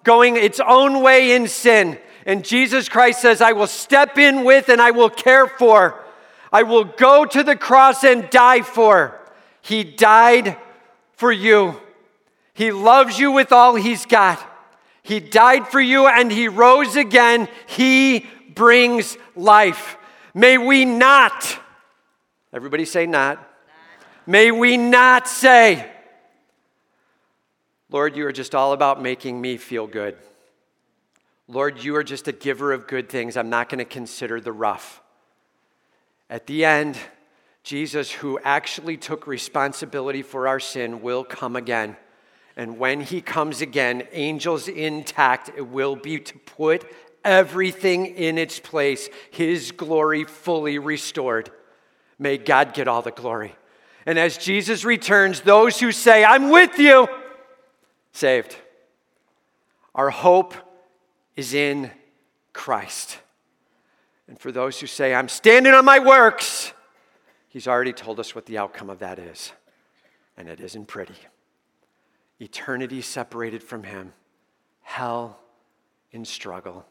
[0.05, 1.99] going its own way in sin.
[2.25, 6.01] And Jesus Christ says, I will step in with and I will care for.
[6.53, 9.19] I will go to the cross and die for.
[9.61, 10.57] He died
[11.15, 11.81] for you.
[12.55, 14.48] He loves you with all he's got.
[15.09, 17.49] He died for you and he rose again.
[17.67, 19.97] He brings life.
[20.35, 21.59] May we not,
[22.53, 23.43] everybody say not.
[24.27, 25.91] May we not say,
[27.89, 30.15] Lord, you are just all about making me feel good.
[31.47, 33.39] Lord, you are just a giver of good things.
[33.39, 35.01] I'm not going to consider the rough.
[36.29, 36.99] At the end,
[37.63, 41.97] Jesus, who actually took responsibility for our sin, will come again.
[42.59, 46.85] And when he comes again, angels intact, it will be to put
[47.25, 51.53] everything in its place, his glory fully restored.
[52.19, 53.55] May God get all the glory.
[54.07, 57.07] And as Jesus returns, those who say, I'm with you,
[58.13, 58.57] saved.
[59.95, 60.55] Our hope
[61.37, 61.93] is in
[62.53, 63.19] Christ.
[64.27, 66.73] And for those who say, I'm standing on my works,
[67.49, 69.53] he's already told us what the outcome of that is.
[70.37, 71.15] And it isn't pretty.
[72.41, 74.13] Eternity separated from him,
[74.83, 75.41] hell
[76.13, 76.87] in struggle,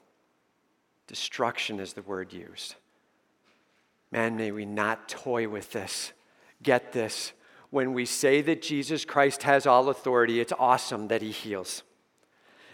[1.07, 2.75] destruction is the word used.
[4.11, 6.13] Man, may we not toy with this.
[6.63, 7.33] Get this.
[7.69, 11.83] When we say that Jesus Christ has all authority, it's awesome that he heals.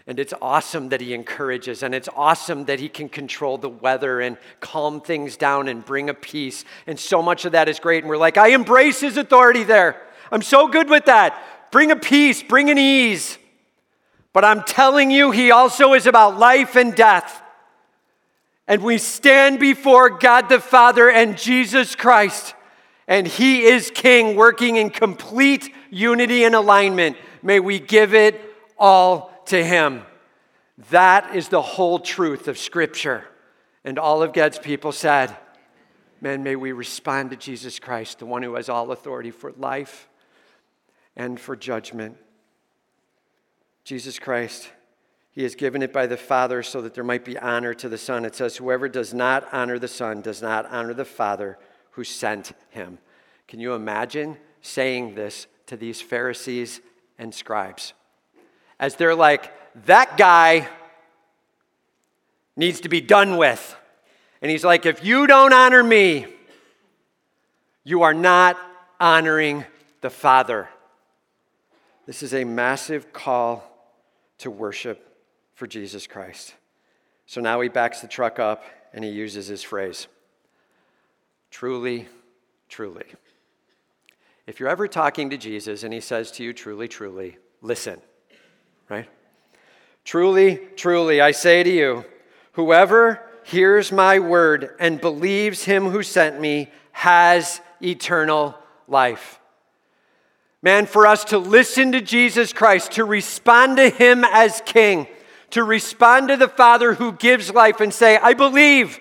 [0.05, 4.19] And it's awesome that he encourages, and it's awesome that he can control the weather
[4.19, 6.65] and calm things down and bring a peace.
[6.86, 8.03] And so much of that is great.
[8.03, 10.01] And we're like, I embrace his authority there.
[10.29, 11.41] I'm so good with that.
[11.73, 13.39] Bring a peace, bring an ease.
[14.31, 17.41] But I'm telling you, he also is about life and death.
[18.67, 22.53] And we stand before God the Father and Jesus Christ,
[23.07, 27.17] and he is King, working in complete unity and alignment.
[27.41, 28.39] May we give it
[28.77, 30.03] all to Him.
[30.91, 33.25] That is the whole truth of Scripture.
[33.83, 35.36] And all of God's people said,
[36.21, 40.07] Man, may we respond to Jesus Christ, the one who has all authority for life
[41.15, 42.17] and for judgment.
[43.84, 44.69] Jesus Christ,
[45.32, 47.97] He has given it by the Father so that there might be honor to the
[47.97, 48.26] Son.
[48.26, 51.58] It says, Whoever does not honor the Son does not honor the Father
[51.91, 52.97] who sent Him.
[53.47, 56.82] Can you imagine saying this to these Pharisees
[57.19, 57.93] and scribes?
[58.84, 59.49] as they're like,
[59.86, 60.67] that guy
[62.58, 63.78] needs to be done with.
[64.41, 66.26] And he's like, if you don't honor me,
[67.86, 68.58] you are not
[68.99, 69.63] honoring
[70.02, 70.67] the Father.
[72.05, 73.69] This is a massive call
[74.39, 75.17] to worship
[75.53, 76.53] for Jesus Christ.
[77.25, 78.63] So now he backs the truck up
[78.93, 80.07] and he uses his phrase
[81.49, 82.07] truly,
[82.67, 83.05] truly.
[84.47, 88.01] If you're ever talking to Jesus and he says to you, truly, truly, listen
[88.89, 89.07] right?
[90.03, 92.05] Truly, truly, I say to you,
[92.53, 98.55] whoever hears my word and believes him who sent me has eternal
[98.87, 99.39] life.
[100.63, 105.08] Man, for us to listen to Jesus Christ, to respond to him as king,
[105.49, 108.97] to respond to the Father who gives life and say, I believe.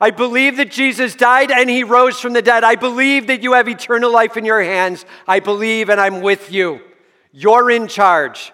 [0.00, 2.64] I believe that Jesus died and he rose from the dead.
[2.64, 5.04] I believe that you have eternal life in your hands.
[5.28, 6.80] I believe and I'm with you.
[7.32, 8.52] You're in charge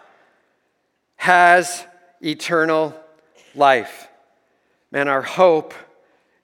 [1.16, 1.86] has
[2.22, 2.94] eternal
[3.54, 4.08] life.
[4.92, 5.72] Man, our hope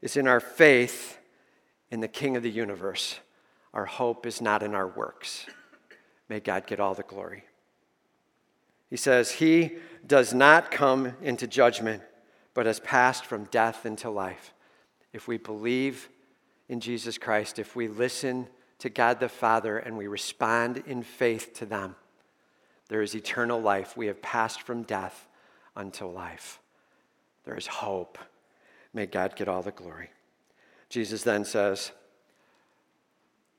[0.00, 1.18] is in our faith
[1.90, 3.20] in the King of the universe.
[3.74, 5.44] Our hope is not in our works.
[6.28, 7.44] May God get all the glory.
[8.88, 12.02] He says, He does not come into judgment,
[12.54, 14.52] but has passed from death into life.
[15.12, 16.08] If we believe
[16.68, 21.54] in Jesus Christ, if we listen to God the Father and we respond in faith
[21.54, 21.96] to them,
[22.88, 23.96] there is eternal life.
[23.96, 25.26] We have passed from death
[25.76, 26.60] until life.
[27.44, 28.18] There is hope.
[28.92, 30.10] May God get all the glory.
[30.88, 31.92] Jesus then says,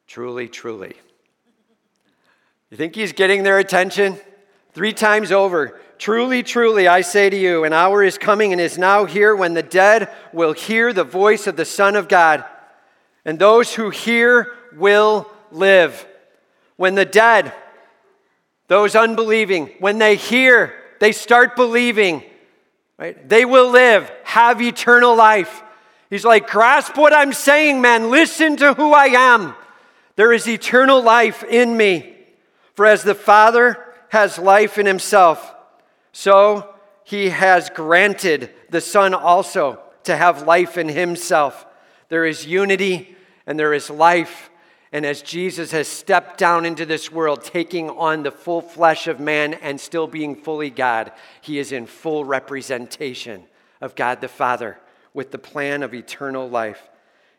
[0.05, 0.93] Truly, truly.
[2.73, 4.17] You think he's getting their attention?
[4.71, 5.79] Three times over.
[5.99, 9.53] Truly, truly, I say to you, an hour is coming and is now here when
[9.53, 12.43] the dead will hear the voice of the Son of God,
[13.25, 16.03] and those who hear will live.
[16.75, 17.53] When the dead,
[18.69, 22.23] those unbelieving, when they hear, they start believing,
[22.97, 23.29] right?
[23.29, 25.61] They will live, have eternal life.
[26.09, 28.09] He's like, grasp what I'm saying, man.
[28.09, 29.53] Listen to who I am.
[30.15, 32.12] There is eternal life in me.
[32.73, 35.53] For as the Father has life in himself,
[36.11, 41.65] so he has granted the Son also to have life in himself.
[42.09, 43.15] There is unity
[43.45, 44.49] and there is life
[44.93, 49.19] And as Jesus has stepped down into this world, taking on the full flesh of
[49.19, 51.11] man and still being fully God,
[51.41, 53.45] he is in full representation
[53.81, 54.77] of God the Father
[55.11, 56.89] with the plan of eternal life.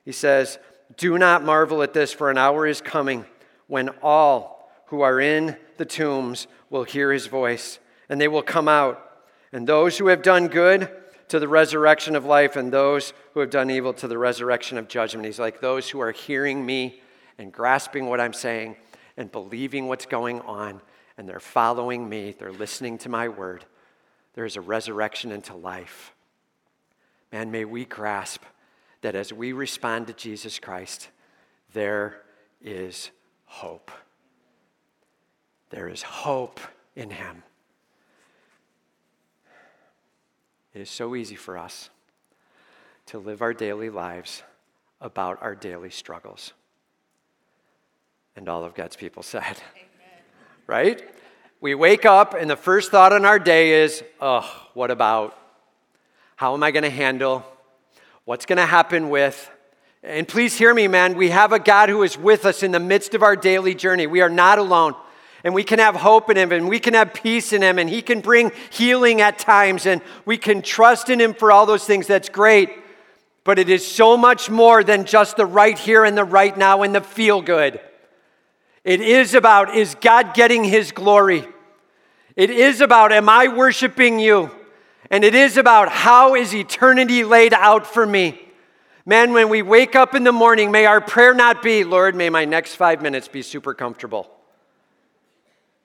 [0.04, 0.58] He says,
[0.96, 3.24] Do not marvel at this, for an hour is coming
[3.68, 4.53] when all
[4.94, 9.24] who are in the tombs will hear his voice, and they will come out.
[9.52, 10.88] And those who have done good,
[11.26, 14.86] to the resurrection of life, and those who have done evil to the resurrection of
[14.86, 15.26] judgment.
[15.26, 17.00] He's like those who are hearing me
[17.38, 18.76] and grasping what I'm saying
[19.16, 20.80] and believing what's going on,
[21.18, 23.64] and they're following me, they're listening to my word.
[24.34, 26.14] There is a resurrection into life.
[27.32, 28.44] Man, may we grasp
[29.00, 31.08] that as we respond to Jesus Christ,
[31.72, 32.22] there
[32.62, 33.10] is
[33.46, 33.90] hope.
[35.74, 36.60] There is hope
[36.94, 37.42] in him.
[40.72, 41.90] It is so easy for us
[43.06, 44.44] to live our daily lives
[45.00, 46.52] about our daily struggles.
[48.36, 50.22] And all of God's people said, Amen.
[50.68, 51.02] right?
[51.60, 55.36] We wake up, and the first thought on our day is, oh, what about?
[56.36, 57.44] How am I going to handle?
[58.26, 59.50] What's going to happen with?
[60.04, 61.16] And please hear me, man.
[61.16, 64.06] We have a God who is with us in the midst of our daily journey.
[64.06, 64.94] We are not alone
[65.44, 67.88] and we can have hope in Him and we can have peace in Him and
[67.88, 71.84] He can bring healing at times and we can trust in Him for all those
[71.84, 72.06] things.
[72.06, 72.70] That's great.
[73.44, 76.82] But it is so much more than just the right here and the right now
[76.82, 77.78] and the feel good.
[78.84, 81.46] It is about is God getting His glory?
[82.36, 84.50] It is about am I worshiping you?
[85.10, 88.40] And it is about how is eternity laid out for me?
[89.04, 92.30] Man, when we wake up in the morning, may our prayer not be, Lord, may
[92.30, 94.30] my next five minutes be super comfortable.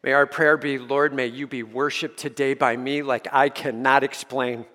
[0.03, 4.03] May our prayer be, Lord, may you be worshiped today by me like I cannot
[4.03, 4.65] explain.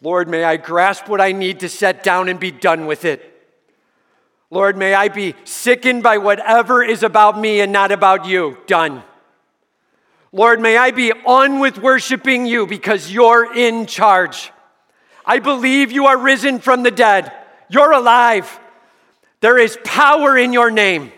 [0.00, 3.28] Lord, may I grasp what I need to set down and be done with it.
[4.50, 8.58] Lord, may I be sickened by whatever is about me and not about you.
[8.66, 9.04] Done.
[10.32, 14.50] Lord, may I be on with worshiping you because you're in charge.
[15.24, 17.32] I believe you are risen from the dead.
[17.68, 18.58] You're alive.
[19.40, 21.12] There is power in your name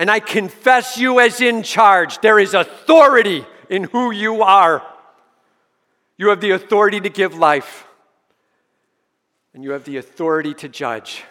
[0.00, 2.22] and I confess you as in charge.
[2.22, 4.82] There is authority in who you are.
[6.16, 7.84] You have the authority to give life,
[9.52, 11.22] and you have the authority to judge.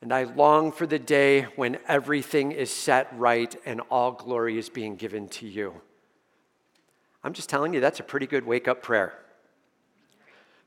[0.00, 4.70] And I long for the day when everything is set right and all glory is
[4.70, 5.74] being given to you.
[7.22, 9.18] I'm just telling you, that's a pretty good wake up prayer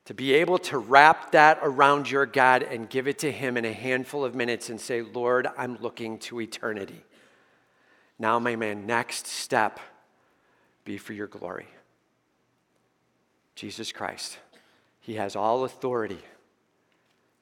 [0.10, 3.64] to be able to wrap that around your God and give it to Him in
[3.64, 7.03] a handful of minutes and say, Lord, I'm looking to eternity.
[8.18, 9.80] Now may my next step
[10.84, 11.68] be for your glory.
[13.53, 14.39] Jesus Christ,
[14.99, 16.24] He has all authority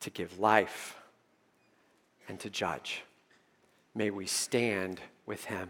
[0.02, 0.98] to give life
[2.28, 3.02] and to judge.
[3.96, 5.70] May we stand with Him.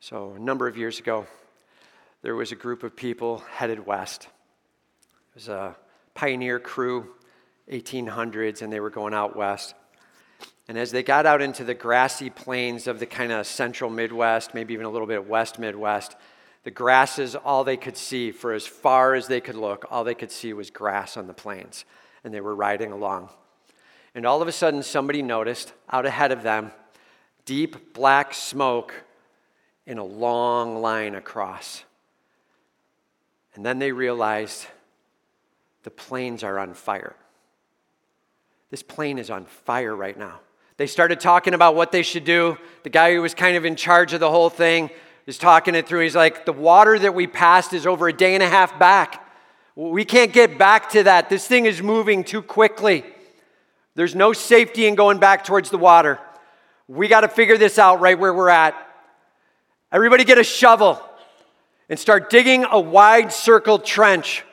[0.00, 1.28] So, a number of years ago,
[2.22, 4.28] there was a group of people headed west.
[5.30, 5.76] It was a
[6.14, 7.08] pioneer crew,
[7.70, 9.74] 1800s, and they were going out west.
[10.68, 14.54] And as they got out into the grassy plains of the kind of central Midwest,
[14.54, 16.14] maybe even a little bit west Midwest,
[16.62, 20.14] the grasses, all they could see for as far as they could look, all they
[20.14, 21.84] could see was grass on the plains.
[22.22, 23.30] And they were riding along.
[24.14, 26.72] And all of a sudden, somebody noticed out ahead of them
[27.46, 28.94] deep black smoke
[29.86, 31.84] in a long line across.
[33.54, 34.66] And then they realized
[35.82, 37.16] the plains are on fire.
[38.70, 40.40] This plain is on fire right now.
[40.76, 42.56] They started talking about what they should do.
[42.84, 44.90] The guy who was kind of in charge of the whole thing
[45.26, 46.00] is talking it through.
[46.00, 49.26] He's like, The water that we passed is over a day and a half back.
[49.74, 51.28] We can't get back to that.
[51.28, 53.04] This thing is moving too quickly.
[53.94, 56.18] There's no safety in going back towards the water.
[56.88, 58.74] We got to figure this out right where we're at.
[59.92, 61.02] Everybody get a shovel
[61.90, 64.44] and start digging a wide circle trench.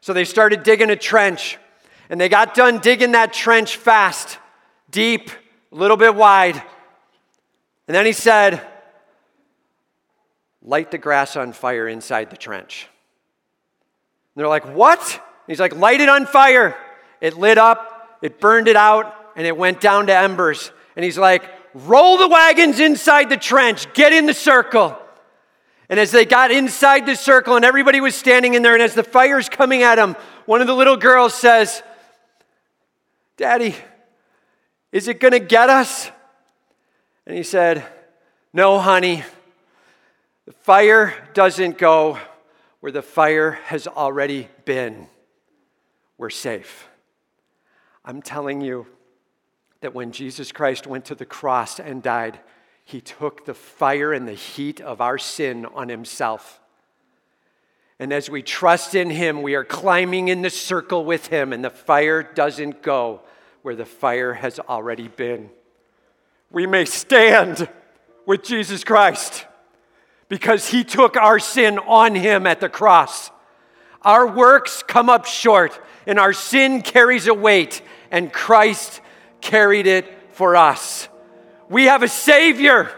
[0.00, 1.58] So they started digging a trench,
[2.08, 4.38] and they got done digging that trench fast,
[4.90, 5.30] deep,
[5.72, 6.54] a little bit wide.
[7.88, 8.62] And then he said,
[10.62, 12.88] Light the grass on fire inside the trench.
[14.34, 15.00] And they're like, What?
[15.00, 16.76] And he's like, Light it on fire.
[17.20, 20.70] It lit up, it burned it out, and it went down to embers.
[20.94, 24.96] And he's like, Roll the wagons inside the trench, get in the circle.
[25.88, 28.94] And as they got inside the circle and everybody was standing in there, and as
[28.94, 30.16] the fire's coming at them,
[30.46, 31.82] one of the little girls says,
[33.36, 33.74] Daddy,
[34.92, 36.10] is it going to get us?
[37.26, 37.84] And he said,
[38.52, 39.24] No, honey.
[40.46, 42.18] The fire doesn't go
[42.80, 45.06] where the fire has already been.
[46.18, 46.86] We're safe.
[48.04, 48.86] I'm telling you
[49.80, 52.38] that when Jesus Christ went to the cross and died,
[52.84, 56.60] he took the fire and the heat of our sin on himself.
[57.98, 61.64] And as we trust in him, we are climbing in the circle with him, and
[61.64, 63.22] the fire doesn't go
[63.62, 65.48] where the fire has already been.
[66.50, 67.68] We may stand
[68.26, 69.46] with Jesus Christ
[70.28, 73.30] because he took our sin on him at the cross.
[74.02, 77.80] Our works come up short, and our sin carries a weight,
[78.10, 79.00] and Christ
[79.40, 81.08] carried it for us.
[81.68, 82.90] We have a Savior,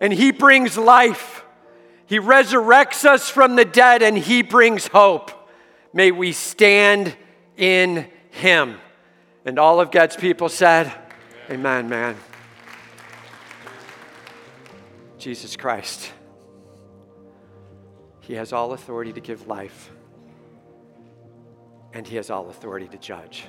[0.00, 1.44] and He brings life.
[2.06, 5.30] He resurrects us from the dead, and He brings hope.
[5.92, 7.16] May we stand
[7.56, 8.76] in Him.
[9.44, 10.92] And all of God's people said,
[11.50, 12.16] Amen, Amen man.
[15.18, 16.12] Jesus Christ.
[18.20, 19.90] He has all authority to give life,
[21.92, 23.44] and He has all authority to judge.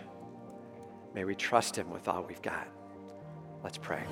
[1.16, 2.68] May we trust Him with all we've got.
[3.68, 4.06] Let's pray.